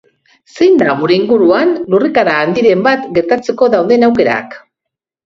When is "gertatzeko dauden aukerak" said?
3.19-4.57